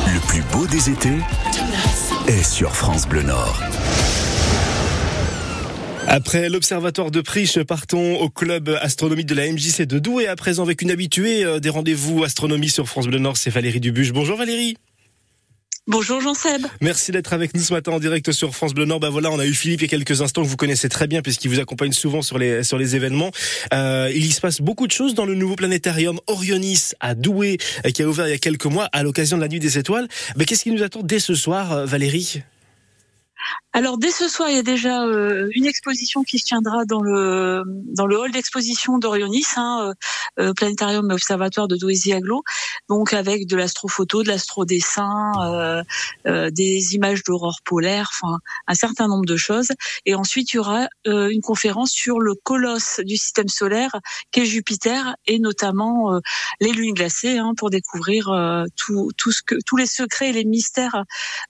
Le 0.06 0.26
plus 0.26 0.40
beau 0.50 0.66
des 0.66 0.88
étés 0.88 1.18
est 2.26 2.42
sur 2.42 2.74
France 2.74 3.06
Bleu 3.06 3.22
Nord. 3.24 3.60
Après 6.06 6.48
l'observatoire 6.48 7.10
de 7.10 7.20
Priche, 7.20 7.62
partons 7.62 8.16
au 8.20 8.30
club 8.30 8.70
astronomique 8.80 9.26
de 9.26 9.34
la 9.34 9.52
MJC 9.52 9.82
de 9.82 9.98
Douai, 9.98 10.28
à 10.28 10.36
présent 10.36 10.62
avec 10.62 10.80
une 10.80 10.90
habituée 10.90 11.44
euh, 11.44 11.60
des 11.60 11.68
rendez-vous 11.68 12.24
astronomie 12.24 12.70
sur 12.70 12.88
France 12.88 13.06
Bleu 13.06 13.18
Nord, 13.18 13.36
c'est 13.36 13.50
Valérie 13.50 13.80
Dubuche. 13.80 14.12
Bonjour 14.12 14.38
Valérie. 14.38 14.78
Bonjour 15.86 16.18
Jean-Seb. 16.18 16.66
Merci 16.80 17.12
d'être 17.12 17.34
avec 17.34 17.54
nous 17.54 17.60
ce 17.60 17.74
matin 17.74 17.92
en 17.92 18.00
direct 18.00 18.32
sur 18.32 18.54
France 18.54 18.72
Bleu 18.72 18.86
Nord. 18.86 19.00
Ben 19.00 19.10
voilà, 19.10 19.30
on 19.30 19.38
a 19.38 19.44
eu 19.44 19.52
Philippe 19.52 19.82
il 19.82 19.84
y 19.84 19.86
a 19.86 19.88
quelques 19.88 20.22
instants 20.22 20.42
que 20.42 20.46
vous 20.46 20.56
connaissez 20.56 20.88
très 20.88 21.06
bien 21.06 21.20
puisqu'il 21.20 21.50
vous 21.50 21.60
accompagne 21.60 21.92
souvent 21.92 22.22
sur 22.22 22.38
les 22.38 22.64
sur 22.64 22.78
les 22.78 22.96
événements. 22.96 23.30
Euh, 23.74 24.10
il 24.14 24.24
y 24.24 24.32
se 24.32 24.40
passe 24.40 24.62
beaucoup 24.62 24.86
de 24.86 24.92
choses 24.92 25.14
dans 25.14 25.26
le 25.26 25.34
nouveau 25.34 25.56
planétarium 25.56 26.18
Orionis 26.26 26.92
à 27.00 27.14
Douai 27.14 27.58
euh, 27.84 27.90
qui 27.90 28.02
a 28.02 28.08
ouvert 28.08 28.26
il 28.26 28.30
y 28.30 28.34
a 28.34 28.38
quelques 28.38 28.64
mois 28.64 28.88
à 28.92 29.02
l'occasion 29.02 29.36
de 29.36 29.42
la 29.42 29.48
nuit 29.48 29.60
des 29.60 29.76
étoiles. 29.76 30.08
Ben, 30.36 30.46
qu'est-ce 30.46 30.62
qui 30.62 30.72
nous 30.72 30.82
attend 30.82 31.02
dès 31.02 31.18
ce 31.18 31.34
soir, 31.34 31.72
euh, 31.72 31.84
Valérie? 31.84 32.42
Alors 33.76 33.98
dès 33.98 34.12
ce 34.12 34.28
soir, 34.28 34.48
il 34.50 34.54
y 34.54 34.58
a 34.58 34.62
déjà 34.62 35.02
euh, 35.02 35.48
une 35.52 35.66
exposition 35.66 36.22
qui 36.22 36.38
se 36.38 36.44
tiendra 36.44 36.84
dans 36.84 37.02
le 37.02 37.64
dans 37.66 38.06
le 38.06 38.16
hall 38.16 38.30
d'exposition 38.30 38.98
d'Orionis, 38.98 39.46
hein, 39.56 39.92
euh, 40.38 40.44
euh, 40.44 40.52
planétarium 40.54 41.10
et 41.10 41.14
observatoire 41.14 41.66
de 41.66 41.76
Douaisis-Aglo, 41.76 42.44
donc 42.88 43.12
avec 43.12 43.48
de 43.48 43.56
l'astrophoto, 43.56 44.22
de 44.22 44.28
l'astrodessin, 44.28 45.32
euh, 45.42 45.82
euh, 46.28 46.50
des 46.52 46.94
images 46.94 47.24
d'aurore 47.24 47.58
polaire, 47.64 48.10
enfin 48.12 48.38
un 48.68 48.74
certain 48.74 49.08
nombre 49.08 49.26
de 49.26 49.36
choses. 49.36 49.68
Et 50.06 50.14
ensuite, 50.14 50.52
il 50.52 50.56
y 50.56 50.58
aura 50.60 50.86
euh, 51.08 51.28
une 51.30 51.42
conférence 51.42 51.90
sur 51.90 52.20
le 52.20 52.36
colosse 52.36 53.00
du 53.04 53.16
système 53.16 53.48
solaire 53.48 53.96
qu'est 54.30 54.46
Jupiter 54.46 55.16
et 55.26 55.40
notamment 55.40 56.20
les 56.60 56.70
lunes 56.70 56.94
glacées 56.94 57.38
hein, 57.38 57.54
pour 57.56 57.70
découvrir 57.70 58.30
tout 58.76 59.10
tout 59.16 59.32
ce 59.32 59.42
que 59.42 59.56
tous 59.66 59.76
les 59.76 59.86
secrets 59.86 60.30
et 60.30 60.32
les 60.32 60.44
mystères 60.44 61.04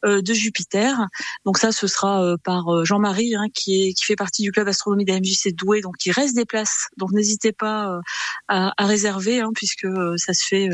de 0.05 0.35
Jupiter. 0.35 1.07
Donc 1.45 1.59
ça, 1.59 1.73
sera 1.87 2.23
euh, 2.25 2.37
par 2.43 2.69
euh, 2.75 2.85
Jean-Marie, 2.85 3.35
hein, 3.35 3.47
qui, 3.55 3.89
est, 3.89 3.93
qui 3.95 4.05
fait 4.05 4.17
partie 4.17 4.43
du 4.43 4.53
club 4.53 4.69
astronomie 4.69 5.05
de 5.05 5.13
la 5.13 5.21
MJC 5.21 5.51
de 5.51 5.57
Douai, 5.57 5.81
donc 5.81 5.95
il 6.07 6.13
reste 6.13 6.35
des 6.35 6.45
places. 6.45 6.89
Donc 6.97 7.13
n'hésitez 7.13 7.53
pas 7.53 7.89
euh, 7.91 8.01
à, 8.49 8.73
à 8.83 8.87
réserver, 8.87 9.41
hein, 9.41 9.51
puisque 9.55 9.87
ça 10.17 10.33
se 10.35 10.45
fait 10.45 10.69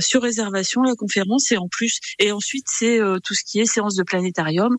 sur 0.00 0.22
réservation 0.22 0.82
la 0.82 0.94
conférence. 0.94 1.50
Et 1.52 1.56
en 1.56 1.68
plus, 1.68 2.00
et 2.18 2.32
ensuite 2.32 2.66
c'est 2.68 2.98
tout 3.24 3.34
ce 3.34 3.42
qui 3.44 3.60
est 3.60 3.66
séance 3.66 3.94
de 3.94 4.02
planétarium, 4.02 4.76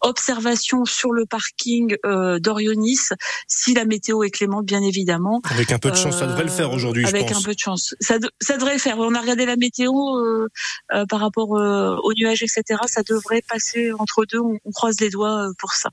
observation 0.00 0.84
sur 0.84 1.12
le 1.12 1.26
parking 1.26 1.96
d'Orionis, 2.40 2.98
si 3.48 3.74
la 3.74 3.84
météo 3.84 4.22
est 4.22 4.30
clémente, 4.30 4.64
bien 4.66 4.82
évidemment. 4.82 5.40
Avec 5.50 5.72
un 5.72 5.78
peu 5.78 5.90
de 5.90 5.96
chance, 5.96 6.18
ça 6.18 6.26
devrait 6.26 6.44
le 6.44 6.50
faire 6.50 6.72
aujourd'hui, 6.72 7.02
je 7.04 7.08
Avec 7.08 7.28
pense. 7.28 7.38
un 7.38 7.42
peu 7.42 7.54
de 7.54 7.58
chance, 7.58 7.94
ça, 8.00 8.18
de- 8.18 8.30
ça 8.40 8.54
devrait 8.56 8.74
le 8.74 8.78
faire. 8.78 8.98
On 8.98 9.14
a 9.14 9.20
regardé 9.20 9.46
la 9.46 9.56
météo 9.56 9.92
par 11.08 11.20
rapport 11.20 11.50
aux 11.50 12.12
nuages, 12.14 12.42
etc. 12.42 12.80
Ça 12.86 13.02
devrait 13.02 13.42
passer 13.48 13.92
entre 13.98 14.24
deux. 14.26 14.40
On, 14.40 14.58
on 14.64 14.70
croise 14.70 14.85
les 15.00 15.10
doigts 15.10 15.48
euh, 15.48 15.52
pour 15.58 15.72
ça. 15.72 15.90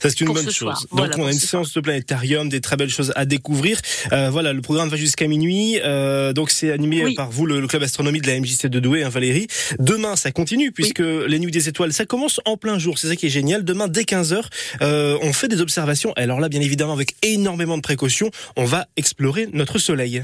Ça, 0.00 0.08
c'est 0.08 0.20
une 0.22 0.32
bonne 0.32 0.44
chose. 0.44 0.54
soir. 0.54 0.80
Donc, 0.80 0.88
Voilà, 0.92 1.18
on 1.18 1.26
a 1.26 1.30
une 1.32 1.38
ce 1.38 1.46
séance 1.46 1.74
de 1.74 1.80
planétarium, 1.80 2.48
des 2.48 2.62
très 2.62 2.76
belles 2.76 2.88
choses 2.88 3.12
à 3.16 3.26
découvrir. 3.26 3.78
Euh, 4.12 4.30
voilà, 4.30 4.54
le 4.54 4.62
programme 4.62 4.88
va 4.88 4.96
jusqu'à 4.96 5.26
minuit. 5.26 5.78
Euh, 5.84 6.32
donc, 6.32 6.48
c'est 6.50 6.72
animé 6.72 7.04
Oui. 7.04 7.14
par 7.14 7.30
vous, 7.30 7.44
le, 7.44 7.60
le 7.60 7.66
club 7.66 7.82
astronomie 7.82 8.22
de 8.22 8.26
la 8.26 8.40
MJC 8.40 8.66
de 8.68 8.80
Douai, 8.80 9.02
hein, 9.02 9.10
Valérie. 9.10 9.46
Demain, 9.78 10.16
ça 10.16 10.30
continue, 10.30 10.72
puisque 10.72 11.00
les 11.00 11.38
nuits 11.38 11.50
des 11.50 11.68
étoiles, 11.68 11.92
ça 11.92 12.06
commence 12.06 12.40
en 12.46 12.56
plein 12.56 12.78
jour. 12.78 12.98
C'est 12.98 13.08
ça 13.08 13.16
qui 13.16 13.26
est 13.26 13.30
génial. 13.30 13.62
Demain, 13.62 13.88
dès 13.88 14.04
15h, 14.04 14.40
euh, 14.80 15.18
on 15.20 15.34
fait 15.34 15.48
des 15.48 15.60
observations. 15.60 16.14
Alors 16.16 16.40
là, 16.40 16.48
bien 16.48 16.62
évidemment, 16.62 16.94
avec 16.94 17.14
énormément 17.20 17.76
de 17.76 17.82
précautions, 17.82 18.30
on 18.56 18.64
va 18.64 18.86
explorer 18.96 19.48
notre 19.52 19.78
soleil. 19.78 20.22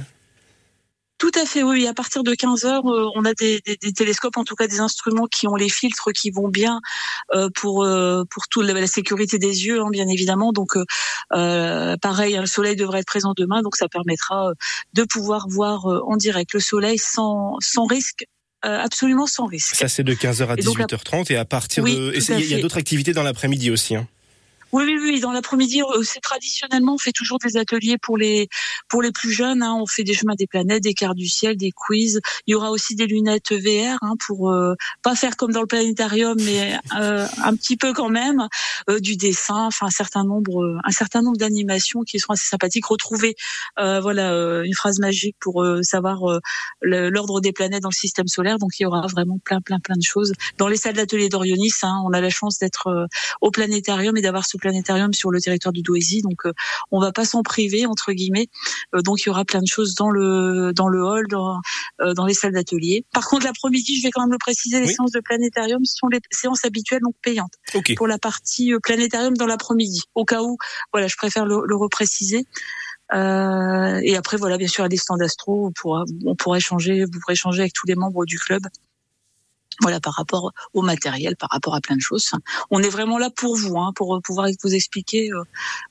Tout 1.25 1.41
à 1.41 1.47
fait, 1.47 1.63
oui. 1.63 1.87
À 1.87 1.95
partir 1.95 2.23
de 2.23 2.35
15 2.35 2.65
heures, 2.67 2.87
euh, 2.87 3.09
on 3.15 3.25
a 3.25 3.33
des, 3.33 3.63
des- 3.65 3.79
des 3.79 3.93
télescopes, 3.95 4.37
en 4.37 4.45
tout 4.45 4.57
cas 4.57 4.67
des 4.67 4.81
instruments 4.81 5.27
qui 5.27 5.49
ont 5.49 5.55
les 5.57 5.71
filtres 5.71 6.13
qui 6.13 6.31
vont 6.31 6.49
bien 6.49 6.81
euh, 7.35 7.49
pour 7.55 7.83
euh, 7.83 8.25
pour 8.29 8.47
toute 8.49 8.67
la, 8.67 8.75
la 8.75 8.87
sécurité 8.87 9.39
des 9.39 9.65
yeux, 9.65 9.81
hein, 9.81 9.89
bien 9.91 10.07
évidemment. 10.09 10.53
Donc, 10.53 10.77
euh, 11.33 11.97
pareil, 12.03 12.37
le 12.37 12.45
soleil 12.45 12.77
devrait 12.77 13.01
être 13.01 13.07
présent 13.07 13.33
demain, 13.35 13.63
donc 13.63 13.77
ça 13.77 13.89
permettra 13.89 14.53
de 14.93 15.03
pouvoir 15.05 15.47
voir 15.49 15.87
en 15.87 16.17
direct 16.19 16.53
le 16.53 16.61
soleil 16.61 16.99
sans 16.99 17.57
sans 17.61 17.87
risque, 17.87 18.27
absolument 18.63 19.27
sans 19.27 19.47
risque. 19.47 19.75
Ça, 19.77 19.89
c'est 19.89 20.05
de 20.05 20.13
15h 20.13 20.47
à 20.49 20.55
Et 20.59 20.63
donc, 20.63 20.79
18h30 20.79 21.33
et 21.33 21.37
à 21.37 21.47
partir 21.47 21.85
Oui, 21.85 21.97
de... 21.97 22.13
Et 22.13 22.19
il 22.43 22.51
y 22.51 22.55
a 22.55 22.61
d'autres 22.61 22.77
activités 22.77 23.15
dans 23.15 23.23
l'après-midi 23.23 23.71
aussi. 23.71 23.97
Hein. 23.97 24.07
Oui, 24.75 24.83
oui, 24.89 24.99
oui. 25.01 25.21
Dans 25.21 25.31
l'après-midi, 25.31 25.83
euh, 25.83 26.03
c'est 26.03 26.19
traditionnellement, 26.19 26.95
on 26.95 26.99
fait 26.99 27.13
toujours 27.13 27.39
des 27.39 27.57
ateliers 27.57 27.97
pour 27.97 28.19
les 28.19 28.49
pour 28.89 29.03
les 29.03 29.13
plus 29.13 29.31
jeunes. 29.31 29.63
hein. 29.63 29.77
On 29.81 29.87
fait 29.87 30.03
des 30.03 30.15
chemins 30.15 30.35
des 30.37 30.49
planètes, 30.49 30.83
des 30.83 30.95
quarts 30.95 31.15
du 31.15 31.29
ciel, 31.29 31.57
des 31.57 31.71
quiz. 31.71 32.21
Il 32.49 32.53
y 32.53 32.55
aura 32.57 32.73
aussi 32.73 32.97
des 32.97 33.07
lunettes 33.07 33.53
VR 33.53 33.99
hein, 34.03 34.15
pour 34.27 34.51
euh, 34.51 34.75
pas 35.05 35.15
faire 35.15 35.37
comme 35.37 35.53
dans 35.53 35.61
le 35.61 35.69
planétarium, 35.69 36.37
mais 36.41 36.77
euh, 36.99 37.25
un 37.45 37.55
petit 37.55 37.77
peu 37.77 37.93
quand 37.93 38.09
même 38.09 38.49
euh, 38.91 38.99
du 38.99 39.15
dessin. 39.17 39.67
Enfin, 39.67 39.87
un 39.87 39.91
certain 39.91 40.25
nombre, 40.25 40.65
euh, 40.65 40.77
un 40.83 40.91
certain 40.91 41.23
nombre 41.23 41.37
d'animations 41.37 42.03
qui 42.03 42.19
sont 42.19 42.33
assez 42.33 42.49
sympathiques. 42.49 42.87
Retrouver, 42.87 43.37
euh, 43.79 44.01
voilà, 44.01 44.33
une 44.65 44.75
phrase 44.75 44.99
magique 44.99 45.37
pour 45.39 45.65
savoir 45.83 46.19
l'ordre 46.83 47.41
des 47.41 47.53
planètes 47.53 47.85
dans 47.85 47.91
le 47.91 47.95
système 47.95 48.27
solaire. 48.27 48.59
Donc, 48.59 48.73
il 48.81 48.83
y 48.83 48.87
aura 48.87 49.07
vraiment 49.07 49.39
plein, 49.45 49.61
plein, 49.61 49.79
plein 49.79 49.95
de 49.97 50.03
choses 50.03 50.33
dans 50.59 50.67
les 50.67 50.77
salles 50.77 50.97
d'atelier 50.97 51.29
d'Orionis. 51.29 51.71
Hein, 51.83 52.03
on 52.05 52.13
a 52.13 52.21
la 52.21 52.31
chance 52.31 52.59
d'être 52.59 53.07
au 53.41 53.53
planétarium 53.53 54.17
et 54.17 54.23
d'avoir 54.23 54.45
ce 54.45 54.57
planétarium 54.65 55.13
sur 55.13 55.31
le 55.31 55.41
territoire 55.41 55.73
du 55.79 55.83
Douaisis. 55.83 56.23
Donc, 56.23 56.41
euh, 56.47 56.53
on 56.91 56.99
va 57.01 57.13
pas 57.13 57.27
s'en 57.27 57.43
priver 57.43 57.85
entre 57.87 58.13
guillemets. 58.13 58.49
Euh, 58.95 59.03
donc, 59.03 59.17
il 59.23 59.27
y 59.29 59.31
aura 59.31 59.45
plein 59.45 59.61
de 59.61 59.67
choses 59.77 59.95
dans 59.95 60.11
le 60.11 60.73
dans 60.81 60.89
le 60.89 61.01
hall, 61.05 61.27
dans 61.29 61.61
euh, 62.01 62.15
dans 62.15 62.27
les 62.27 62.35
salles 62.41 62.55
d'atelier. 62.55 63.05
Par 63.13 63.27
contre, 63.29 63.45
l'après-midi, 63.45 63.99
je 63.99 64.03
vais 64.07 64.11
quand 64.11 64.23
même 64.23 64.33
le 64.33 64.39
préciser, 64.39 64.81
les 64.81 64.87
Oui. 64.89 64.95
séances 64.95 65.13
de 65.13 65.21
planétarium 65.21 65.85
sont 65.85 66.09
les 66.09 66.21
séances 66.31 66.65
habituelles, 66.65 67.03
donc 67.03 67.15
payantes 67.23 67.53
Ok. 67.75 67.95
pour 67.97 68.07
la 68.07 68.19
partie 68.19 68.73
euh, 68.73 68.79
planétarium 68.83 69.37
dans 69.37 69.47
l'après-midi. 69.47 70.03
Au 70.15 70.25
cas 70.25 70.41
où, 70.43 70.57
voilà, 70.93 71.07
je 71.09 71.17
préfère 71.17 71.45
le, 71.45 71.57
le 71.67 71.77
repréciser. 71.77 72.47
Euh, 73.13 74.01
et 74.03 74.17
après, 74.17 74.37
voilà, 74.39 74.57
bien 74.57 74.67
sûr, 74.69 74.83
à 74.83 74.89
des 74.89 74.97
stands 74.97 75.21
astro, 75.21 75.67
on 75.67 75.73
pourra, 75.73 76.05
on 76.25 76.35
pourra 76.35 76.57
échanger, 76.57 77.05
vous 77.05 77.21
pourrez 77.21 77.35
échanger 77.35 77.61
avec 77.61 77.75
tous 77.75 77.87
les 77.87 77.95
membres 77.97 78.25
du 78.25 78.39
club. 78.39 78.63
Voilà, 79.81 80.01
par 80.01 80.15
rapport 80.15 80.53
au 80.73 80.83
matériel, 80.83 81.37
par 81.37 81.49
rapport 81.51 81.75
à 81.75 81.81
plein 81.81 81.97
de 81.97 82.01
choses. 82.01 82.31
On 82.71 82.83
est 82.83 82.89
vraiment 82.89 83.19
là 83.19 83.31
pour 83.31 83.57
vous, 83.57 83.77
hein, 83.79 83.93
pour 83.95 84.21
pouvoir 84.23 84.49
vous 84.63 84.75
expliquer, 84.75 85.31
euh, 85.33 85.43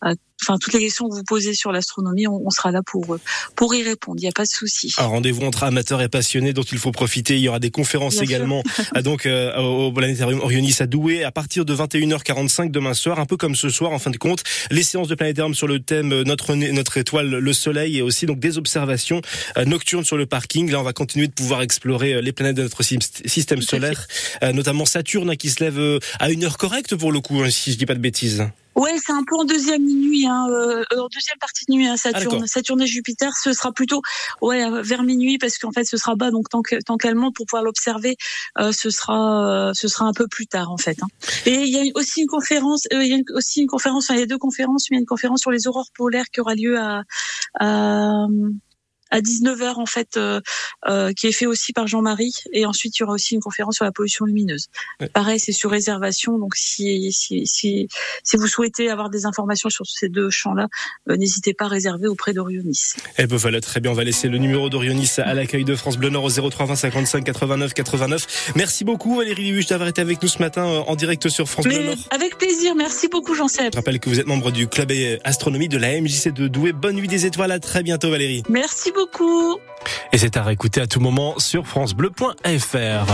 euh, 0.05 0.15
enfin 0.41 0.57
toutes 0.59 0.73
les 0.73 0.79
questions 0.79 1.07
que 1.07 1.15
vous 1.15 1.23
posez 1.23 1.53
sur 1.53 1.71
l'astronomie, 1.71 2.27
on, 2.27 2.41
on 2.45 2.49
sera 2.49 2.71
là 2.71 2.81
pour 2.85 3.13
euh, 3.13 3.19
pour 3.55 3.73
y 3.75 3.83
répondre. 3.83 4.17
Il 4.19 4.23
n'y 4.23 4.27
a 4.29 4.31
pas 4.33 4.43
de 4.43 4.49
souci. 4.49 4.93
Un 4.97 5.05
rendez-vous 5.05 5.43
entre 5.43 5.63
amateurs 5.63 6.01
et 6.01 6.09
passionnés 6.09 6.53
dont 6.53 6.63
il 6.63 6.77
faut 6.77 6.91
profiter. 6.91 7.35
Il 7.35 7.41
y 7.41 7.47
aura 7.49 7.59
des 7.59 7.71
conférences 7.71 8.15
Bien 8.15 8.23
également 8.23 8.63
donc 9.03 9.25
euh, 9.25 9.55
au 9.57 9.91
planétarium 9.91 10.39
Orionis 10.41 10.75
à 10.79 10.85
Douai 10.87 11.23
à 11.23 11.31
partir 11.31 11.65
de 11.65 11.75
21h45 11.75 12.71
demain 12.71 12.93
soir, 12.93 13.19
un 13.19 13.25
peu 13.25 13.37
comme 13.37 13.55
ce 13.55 13.69
soir 13.69 13.91
en 13.91 13.99
fin 13.99 14.09
de 14.11 14.17
compte. 14.17 14.43
Les 14.71 14.83
séances 14.83 15.07
de 15.07 15.15
planétarium 15.15 15.53
sur 15.55 15.67
le 15.67 15.79
thème 15.79 16.11
euh, 16.11 16.23
notre 16.23 16.53
notre 16.55 16.97
étoile 16.97 17.29
le 17.29 17.53
soleil 17.53 17.97
et 17.97 18.01
aussi 18.01 18.25
donc 18.25 18.39
des 18.39 18.57
observations 18.57 19.21
euh, 19.57 19.65
nocturnes 19.65 20.05
sur 20.05 20.17
le 20.17 20.25
parking. 20.25 20.69
Là, 20.71 20.79
on 20.79 20.83
va 20.83 20.93
continuer 20.93 21.27
de 21.27 21.33
pouvoir 21.33 21.61
explorer 21.61 22.21
les 22.21 22.31
planètes 22.31 22.55
de 22.57 22.63
notre 22.63 22.83
sy- 22.83 22.99
système 23.25 23.61
solaire, 23.61 24.07
euh, 24.43 24.51
notamment 24.51 24.85
Saturne 24.85 25.29
hein, 25.29 25.35
qui 25.35 25.49
se 25.49 25.63
lève 25.63 25.99
à 26.19 26.29
une 26.31 26.43
heure 26.43 26.57
correcte 26.57 26.95
pour 26.95 27.11
le 27.11 27.19
coup, 27.21 27.41
hein, 27.41 27.49
si 27.49 27.71
je 27.71 27.77
dis 27.77 27.85
pas 27.85 27.95
de 27.95 27.99
bêtises. 27.99 28.43
Ouais, 28.75 28.95
c'est 29.03 29.11
un 29.11 29.23
peu 29.23 29.35
en 29.35 29.43
deuxième 29.45 29.83
nuit, 29.83 30.25
hein, 30.25 30.47
euh, 30.49 30.83
en 30.97 31.07
deuxième 31.07 31.37
partie 31.39 31.65
de 31.67 31.73
nuit, 31.73 31.87
hein, 31.87 31.93
Ah, 31.95 31.97
Saturne. 31.97 32.31
d'accord. 32.33 32.47
Saturne 32.47 32.81
et 32.81 32.87
Jupiter, 32.87 33.31
ce 33.41 33.53
sera 33.53 33.71
plutôt 33.71 34.01
ouais 34.41 34.63
euh, 34.63 34.81
vers 34.81 35.03
minuit 35.03 35.37
parce 35.37 35.57
qu'en 35.57 35.71
fait 35.71 35.83
ce 35.85 35.97
sera 35.97 36.15
bas, 36.15 36.31
donc 36.31 36.49
tant 36.49 36.61
que 36.61 36.75
tant 36.85 36.97
pour 37.35 37.45
pouvoir 37.45 37.63
l'observer, 37.63 38.15
euh, 38.59 38.71
ce 38.71 38.89
sera 38.89 39.69
euh, 39.69 39.71
ce 39.73 39.87
sera 39.87 40.05
un 40.05 40.13
peu 40.13 40.27
plus 40.27 40.47
tard 40.47 40.71
en 40.71 40.77
fait. 40.77 40.97
hein. 41.03 41.07
Et 41.45 41.55
il 41.63 41.69
y 41.69 41.77
a 41.79 41.83
aussi 41.95 42.21
une 42.21 42.27
conférence, 42.27 42.87
euh, 42.93 43.03
il 43.03 43.11
y 43.11 43.15
a 43.15 43.19
aussi 43.35 43.61
une 43.61 43.67
conférence, 43.67 44.05
enfin 44.05 44.15
il 44.15 44.19
y 44.21 44.23
a 44.23 44.27
deux 44.27 44.37
conférences, 44.37 44.87
mais 44.89 44.95
il 44.95 44.97
y 44.97 45.01
a 45.01 45.01
une 45.01 45.05
conférence 45.07 45.41
sur 45.41 45.51
les 45.51 45.67
aurores 45.67 45.89
polaires 45.95 46.25
qui 46.33 46.41
aura 46.41 46.55
lieu 46.55 46.79
à 46.79 47.03
à, 47.59 48.25
à 49.13 49.21
19h 49.21 49.75
en 49.79 49.85
fait, 49.85 50.17
euh, 50.17 50.41
euh, 50.89 51.13
qui 51.13 51.27
est 51.27 51.31
fait 51.31 51.45
aussi 51.45 51.71
par 51.71 51.85
Jean-Marie. 51.85 52.33
Et 52.51 52.65
ensuite, 52.65 52.97
il 52.97 53.01
y 53.01 53.03
aura 53.03 53.13
aussi 53.13 53.35
une 53.35 53.41
conférence 53.41 53.75
sur 53.75 53.85
la 53.85 53.91
pollution 53.91 54.25
lumineuse. 54.25 54.67
Ouais. 54.99 55.07
Pareil, 55.07 55.39
c'est 55.39 55.51
sur 55.51 55.69
réservation. 55.69 56.39
Donc, 56.39 56.55
si, 56.55 57.11
si, 57.13 57.45
si, 57.45 57.87
si 58.23 58.37
vous 58.37 58.47
souhaitez 58.47 58.89
avoir 58.89 59.11
des 59.11 59.27
informations 59.27 59.69
sur 59.69 59.85
ces 59.85 60.09
deux 60.09 60.31
champs-là, 60.31 60.67
euh, 61.09 61.15
n'hésitez 61.15 61.53
pas 61.53 61.65
à 61.65 61.67
réserver 61.67 62.07
auprès 62.07 62.33
d'Orionis. 62.33 62.93
Eh 63.19 63.27
ben 63.27 63.37
voilà, 63.37 63.61
très 63.61 63.79
bien. 63.79 63.91
On 63.91 63.93
va 63.93 64.03
laisser 64.03 64.27
le 64.29 64.39
numéro 64.39 64.69
d'Orionis 64.69 65.11
à 65.19 65.35
l'accueil 65.35 65.63
de 65.63 65.75
France 65.75 65.97
Bleu 65.97 66.09
Nord 66.09 66.23
au 66.23 66.49
03 66.49 66.65
20 66.65 66.75
55 66.75 67.23
89 67.23 67.73
89. 67.75 68.53
Merci 68.55 68.83
beaucoup 68.83 69.17
Valérie 69.17 69.43
Libuche 69.43 69.67
d'avoir 69.67 69.89
été 69.89 70.01
avec 70.01 70.23
nous 70.23 70.27
ce 70.27 70.39
matin 70.39 70.63
en 70.65 70.95
direct 70.95 71.29
sur 71.29 71.47
France 71.47 71.65
Bleu 71.65 71.77
Mais 71.77 71.85
Nord. 71.85 72.07
avec 72.09 72.39
plaisir. 72.39 72.73
Merci 72.73 73.09
beaucoup, 73.09 73.35
Jean-Seb. 73.35 73.73
Je 73.73 73.77
rappelle 73.77 73.99
que 73.99 74.09
vous 74.09 74.19
êtes 74.19 74.25
membre 74.25 74.49
du 74.51 74.67
club 74.67 74.91
astronomie 75.23 75.69
de 75.69 75.77
la 75.77 76.01
MJC 76.01 76.29
de 76.29 76.47
Douai. 76.47 76.73
Bonne 76.73 76.95
nuit 76.95 77.07
des 77.07 77.27
étoiles. 77.27 77.51
À 77.51 77.59
très 77.59 77.83
bientôt 77.83 78.09
Valérie. 78.09 78.41
Merci 78.49 78.91
beaucoup. 78.91 79.02
Et 80.11 80.17
c'est 80.17 80.37
à 80.37 80.43
réécouter 80.43 80.81
à 80.81 80.87
tout 80.87 80.99
moment 80.99 81.35
sur 81.37 81.67
francebleu.fr. 81.67 83.13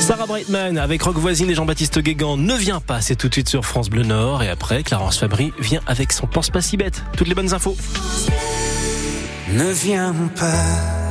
Sarah 0.00 0.26
Brightman 0.26 0.78
avec 0.78 1.02
Rock 1.02 1.16
Voisine 1.16 1.50
et 1.50 1.54
Jean-Baptiste 1.54 1.98
Guégan 1.98 2.36
ne 2.36 2.54
vient 2.54 2.80
pas, 2.80 3.00
c'est 3.00 3.16
tout 3.16 3.28
de 3.28 3.32
suite 3.34 3.48
sur 3.48 3.64
France 3.64 3.88
Bleu 3.88 4.02
Nord. 4.02 4.42
Et 4.42 4.48
après, 4.48 4.82
Clarence 4.82 5.18
Fabry 5.18 5.52
vient 5.58 5.80
avec 5.86 6.12
son 6.12 6.26
Pense 6.26 6.50
pas 6.50 6.60
si 6.60 6.76
bête. 6.76 7.02
Toutes 7.16 7.28
les 7.28 7.34
bonnes 7.34 7.54
infos. 7.54 7.76
Ne 9.52 9.70
viens 9.72 10.14
pas 10.36 11.06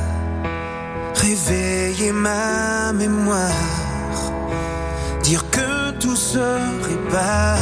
réveiller 1.14 2.12
ma 2.12 2.92
mémoire, 2.92 3.50
dire 5.22 5.44
que 5.50 5.90
tout 5.98 6.16
se 6.16 6.38
répare, 6.88 7.58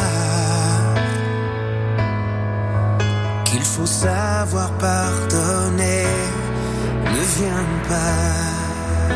qu'il 3.44 3.62
faut 3.62 3.86
savoir 3.86 4.70
pardonner. 4.78 5.33
Viens 7.36 7.66
pas 7.88 9.14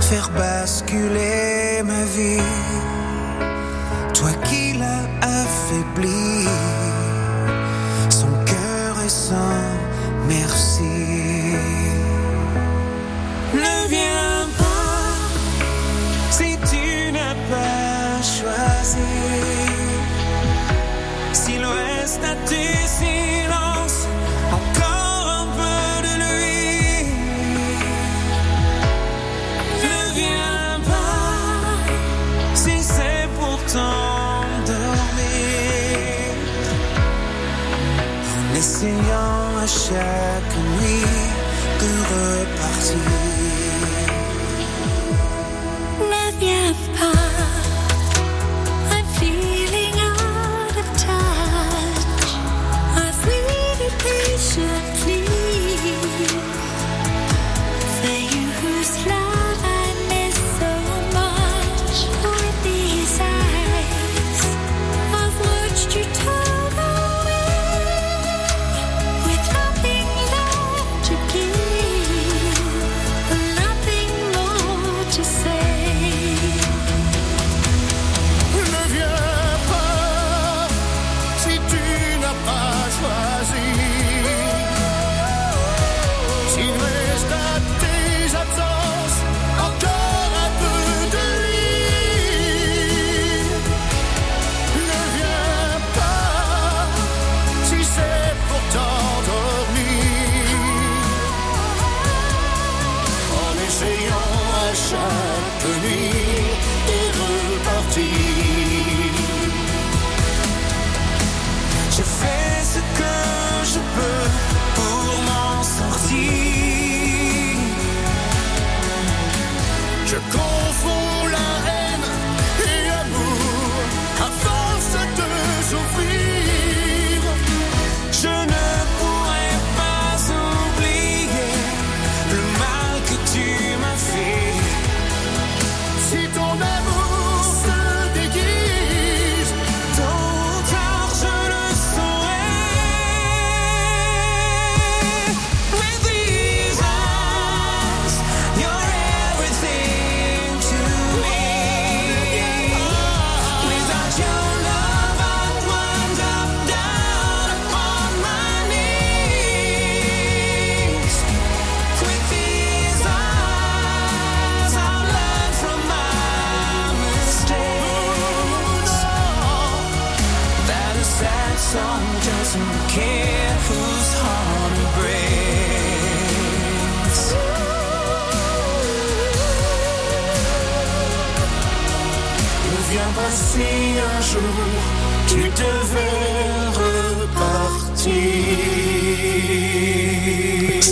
faire 0.00 0.30
basculer 0.30 1.82
ma 1.84 2.04
vie, 2.04 2.40
toi 4.14 4.30
qui 4.44 4.74
l'as 4.74 5.08
affaibli, 5.20 6.46
en 38.78 38.86
essayant 38.86 39.56
à 39.58 39.66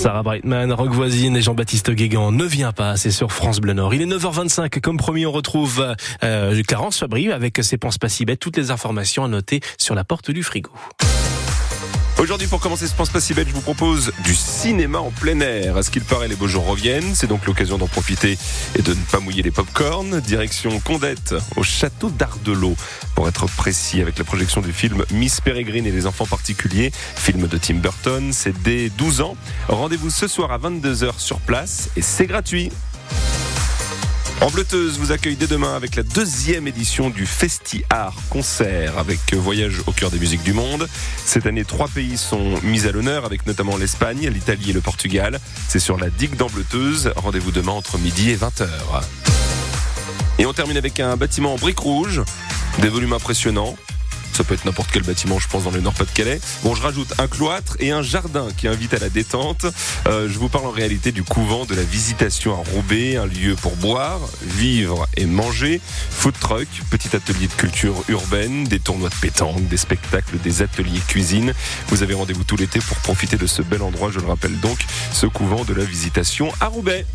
Sarah 0.06 0.22
Brightman, 0.22 0.72
Rock 0.72 0.90
Voisine 0.90 1.36
et 1.36 1.42
Jean-Baptiste 1.42 1.90
Guégan 1.90 2.30
ne 2.30 2.44
vient 2.44 2.70
pas, 2.70 2.96
c'est 2.96 3.10
sur 3.10 3.32
France 3.32 3.58
Bleu 3.58 3.72
Nord. 3.72 3.92
Il 3.92 4.02
est 4.02 4.06
9h25, 4.06 4.78
comme 4.78 4.98
promis, 4.98 5.26
on 5.26 5.32
retrouve 5.32 5.96
euh, 6.22 6.62
Clarence 6.62 7.00
Fabry 7.00 7.32
avec 7.32 7.58
ses 7.64 7.76
penses 7.76 7.98
pas 7.98 8.08
si 8.08 8.24
bêtes. 8.24 8.38
Toutes 8.38 8.56
les 8.56 8.70
informations 8.70 9.24
à 9.24 9.28
noter 9.28 9.58
sur 9.78 9.96
la 9.96 10.04
porte 10.04 10.30
du 10.30 10.44
frigo. 10.44 10.70
Aujourd'hui, 12.18 12.46
pour 12.46 12.60
commencer 12.60 12.86
ce 12.86 12.94
Pense 12.94 13.10
pas 13.10 13.20
si 13.20 13.34
bête, 13.34 13.46
je 13.46 13.52
vous 13.52 13.60
propose 13.60 14.10
du 14.24 14.34
cinéma 14.34 14.98
en 14.98 15.10
plein 15.10 15.38
air. 15.40 15.76
À 15.76 15.82
ce 15.82 15.90
qu'il 15.90 16.02
paraît, 16.02 16.28
les 16.28 16.34
beaux 16.34 16.48
jours 16.48 16.64
reviennent. 16.64 17.14
C'est 17.14 17.26
donc 17.26 17.44
l'occasion 17.44 17.76
d'en 17.76 17.88
profiter 17.88 18.38
et 18.74 18.80
de 18.80 18.94
ne 18.94 19.04
pas 19.12 19.20
mouiller 19.20 19.42
les 19.42 19.50
pop-corn. 19.50 20.20
Direction 20.20 20.80
Condette, 20.80 21.34
au 21.56 21.62
château 21.62 22.08
d'Ardelot, 22.08 22.74
pour 23.14 23.28
être 23.28 23.44
précis, 23.56 24.00
avec 24.00 24.16
la 24.16 24.24
projection 24.24 24.62
du 24.62 24.72
film 24.72 25.04
Miss 25.12 25.42
Peregrine 25.42 25.86
et 25.86 25.92
les 25.92 26.06
enfants 26.06 26.26
particuliers, 26.26 26.90
film 27.16 27.48
de 27.48 27.58
Tim 27.58 27.74
Burton. 27.74 28.32
C'est 28.32 28.62
dès 28.62 28.88
12 28.88 29.20
ans. 29.20 29.36
Rendez-vous 29.68 30.08
ce 30.08 30.26
soir 30.26 30.52
à 30.52 30.58
22h 30.58 31.18
sur 31.18 31.38
place 31.40 31.90
et 31.96 32.02
c'est 32.02 32.26
gratuit. 32.26 32.70
En 34.42 34.50
vous 34.98 35.12
accueille 35.12 35.36
dès 35.36 35.46
demain 35.46 35.74
avec 35.74 35.96
la 35.96 36.02
deuxième 36.02 36.66
édition 36.68 37.10
du 37.10 37.26
Festi 37.26 37.84
Art 37.90 38.16
Concert 38.28 38.98
avec 38.98 39.34
Voyage 39.34 39.80
au 39.86 39.92
cœur 39.92 40.10
des 40.10 40.18
musiques 40.18 40.42
du 40.42 40.52
monde. 40.52 40.88
Cette 41.24 41.46
année, 41.46 41.64
trois 41.64 41.88
pays 41.88 42.18
sont 42.18 42.54
mis 42.62 42.86
à 42.86 42.92
l'honneur 42.92 43.24
avec 43.24 43.46
notamment 43.46 43.76
l'Espagne, 43.76 44.28
l'Italie 44.28 44.70
et 44.70 44.72
le 44.72 44.80
Portugal. 44.80 45.40
C'est 45.68 45.78
sur 45.78 45.98
la 45.98 46.10
digue 46.10 46.36
d'Ambleteuse. 46.36 47.12
Rendez-vous 47.16 47.50
demain 47.50 47.72
entre 47.72 47.98
midi 47.98 48.30
et 48.30 48.36
20h. 48.36 48.68
Et 50.38 50.46
on 50.46 50.52
termine 50.52 50.76
avec 50.76 51.00
un 51.00 51.16
bâtiment 51.16 51.54
en 51.54 51.56
briques 51.56 51.80
rouges, 51.80 52.22
des 52.80 52.88
volumes 52.88 53.14
impressionnants. 53.14 53.76
Ça 54.36 54.44
peut 54.44 54.52
être 54.52 54.66
n'importe 54.66 54.90
quel 54.92 55.02
bâtiment, 55.02 55.38
je 55.38 55.48
pense, 55.48 55.64
dans 55.64 55.70
le 55.70 55.80
Nord-Pas-de-Calais. 55.80 56.38
Bon, 56.62 56.74
je 56.74 56.82
rajoute 56.82 57.08
un 57.16 57.26
cloître 57.26 57.74
et 57.80 57.90
un 57.90 58.02
jardin 58.02 58.48
qui 58.54 58.68
invite 58.68 58.92
à 58.92 58.98
la 58.98 59.08
détente. 59.08 59.64
Euh, 60.08 60.28
je 60.28 60.38
vous 60.38 60.50
parle 60.50 60.66
en 60.66 60.70
réalité 60.70 61.10
du 61.10 61.22
couvent 61.22 61.64
de 61.64 61.74
la 61.74 61.82
Visitation 61.82 62.52
à 62.52 62.62
Roubaix, 62.70 63.16
un 63.16 63.24
lieu 63.24 63.54
pour 63.54 63.76
boire, 63.76 64.20
vivre 64.42 65.08
et 65.16 65.24
manger. 65.24 65.80
Food 66.10 66.34
truck, 66.38 66.68
petit 66.90 67.16
atelier 67.16 67.46
de 67.46 67.54
culture 67.54 67.94
urbaine, 68.08 68.64
des 68.64 68.78
tournois 68.78 69.08
de 69.08 69.14
pétanque, 69.14 69.66
des 69.68 69.78
spectacles, 69.78 70.36
des 70.36 70.60
ateliers 70.60 71.00
cuisine. 71.08 71.54
Vous 71.88 72.02
avez 72.02 72.12
rendez-vous 72.12 72.44
tout 72.44 72.58
l'été 72.58 72.80
pour 72.80 72.98
profiter 72.98 73.38
de 73.38 73.46
ce 73.46 73.62
bel 73.62 73.80
endroit, 73.80 74.10
je 74.12 74.20
le 74.20 74.26
rappelle 74.26 74.60
donc, 74.60 74.84
ce 75.14 75.24
couvent 75.24 75.64
de 75.64 75.72
la 75.72 75.84
Visitation 75.84 76.52
à 76.60 76.66
Roubaix. 76.66 77.06